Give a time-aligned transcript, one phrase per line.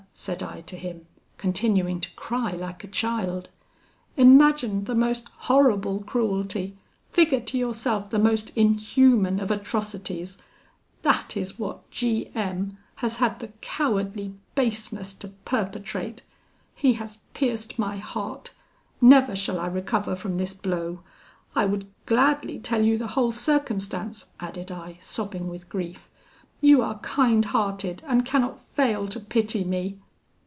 [0.13, 1.07] said I to him,
[1.37, 3.49] continuing to cry like a child,
[4.17, 6.77] 'imagine the most horrible cruelty,
[7.09, 10.37] figure to yourself the most inhuman of atrocities
[11.01, 16.21] that is what G M has had the cowardly baseness to perpetrate:
[16.75, 18.51] he has pierced my heart.
[18.99, 20.99] Never shall I recover from this blow!
[21.55, 26.09] I would gladly tell you the whole circumstance,' added I, sobbing with grief;
[26.63, 29.97] 'you are kind hearted, and cannot fail to pity me.'